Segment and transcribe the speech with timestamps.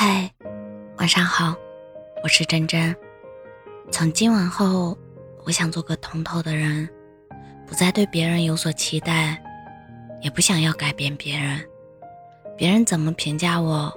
[0.00, 0.32] 嗨，
[0.98, 1.56] 晚上好，
[2.22, 2.94] 我是真真。
[3.90, 4.96] 从今往后，
[5.44, 6.88] 我想做个通透的人，
[7.66, 9.42] 不再对别人有所期待，
[10.22, 11.60] 也不想要改变别人。
[12.56, 13.92] 别人怎么评价我，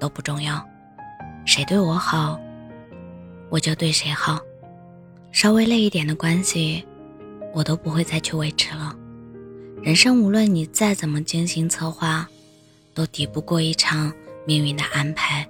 [0.00, 0.60] 都不重要。
[1.46, 2.36] 谁对我好，
[3.50, 4.40] 我就对谁好。
[5.30, 6.84] 稍微累一点的关系，
[7.54, 8.92] 我都不会再去维持了。
[9.80, 12.28] 人生无论你再怎么精心策划，
[12.92, 14.12] 都抵不过一场
[14.46, 15.48] 命运的安排。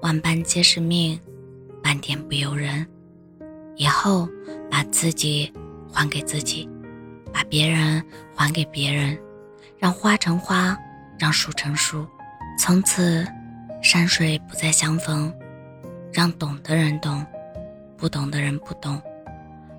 [0.00, 1.20] 万般皆是命，
[1.82, 2.86] 半点不由人。
[3.76, 4.28] 以后
[4.70, 5.52] 把自己
[5.92, 6.68] 还给自己，
[7.32, 8.02] 把别人
[8.34, 9.18] 还给别人，
[9.78, 10.76] 让花成花，
[11.18, 12.06] 让树成树。
[12.58, 13.26] 从此，
[13.82, 15.32] 山水不再相逢，
[16.12, 17.24] 让懂的人懂，
[17.96, 19.00] 不懂的人不懂。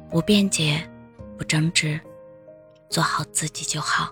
[0.09, 0.81] 不辩解，
[1.37, 1.99] 不争执，
[2.89, 4.11] 做好自己就好。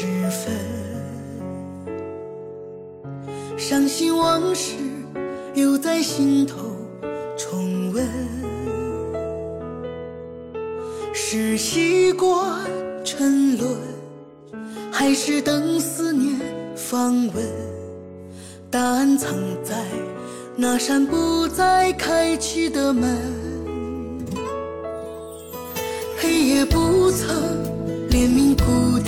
[0.00, 0.50] 时分。
[3.58, 4.76] 伤心往事
[5.52, 6.56] 又在心头
[7.36, 8.08] 重温，
[11.12, 12.66] 是习惯
[13.04, 13.76] 沉沦，
[14.90, 16.34] 还是等思念
[16.74, 17.44] 访问？
[18.70, 19.84] 答案藏在
[20.56, 23.18] 那扇不再开启的门。
[26.18, 27.28] 黑夜不曾
[28.08, 28.98] 怜悯孤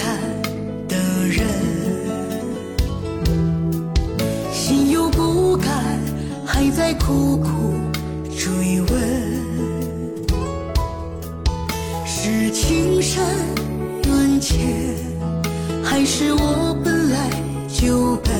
[13.02, 13.20] 情深
[14.04, 14.60] 缘浅，
[15.82, 17.28] 还是我本来
[17.68, 18.32] 就笨？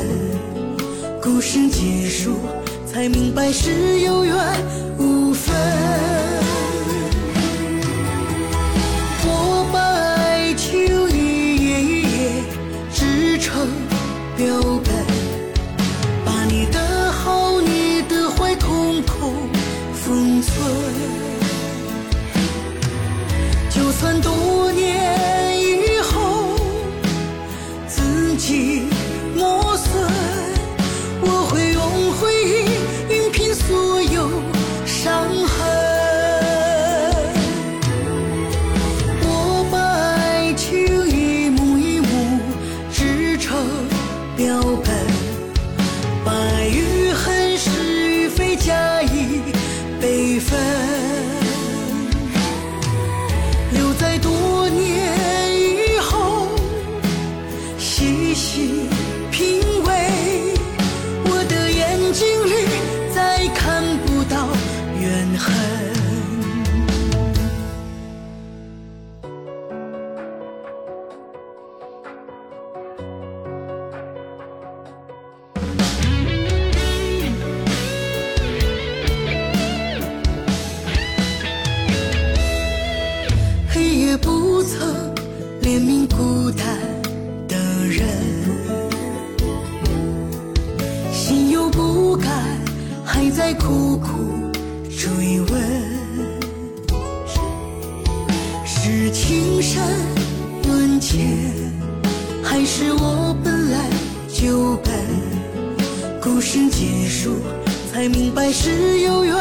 [1.20, 2.36] 故事结束，
[2.86, 4.36] 才明白是有缘
[4.98, 5.21] 无
[58.02, 58.68] 细细
[59.30, 59.71] 品
[91.72, 92.30] 不敢，
[93.04, 94.08] 还在苦苦
[94.88, 95.92] 追问。
[98.64, 99.82] 是情深
[100.64, 101.18] 缘浅，
[102.42, 103.88] 还是我本来
[104.28, 104.92] 就笨？
[106.20, 107.36] 故事结束，
[107.92, 109.34] 才明白是有缘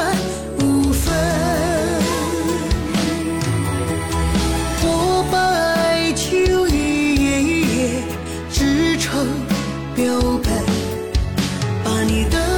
[12.11, 12.50] 你的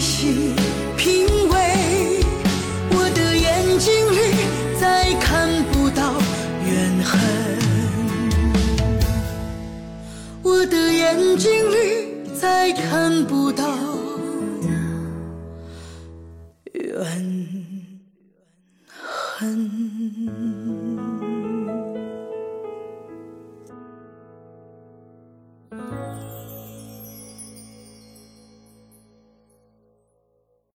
[0.00, 0.54] 细
[0.96, 2.20] 品味，
[2.90, 4.16] 我的眼睛里
[4.80, 6.14] 再看不到
[6.64, 7.20] 怨恨，
[10.42, 11.76] 我的眼睛里
[12.40, 13.66] 再看不到。